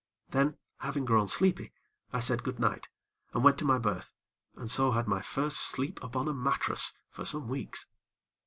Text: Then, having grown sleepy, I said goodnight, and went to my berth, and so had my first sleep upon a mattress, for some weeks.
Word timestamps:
Then, 0.29 0.57
having 0.79 1.05
grown 1.05 1.27
sleepy, 1.27 1.73
I 2.11 2.21
said 2.21 2.41
goodnight, 2.41 2.89
and 3.35 3.43
went 3.43 3.59
to 3.59 3.65
my 3.65 3.77
berth, 3.77 4.13
and 4.55 4.67
so 4.67 4.93
had 4.93 5.07
my 5.07 5.21
first 5.21 5.59
sleep 5.59 6.01
upon 6.03 6.27
a 6.27 6.33
mattress, 6.33 6.93
for 7.11 7.23
some 7.23 7.47
weeks. 7.47 7.85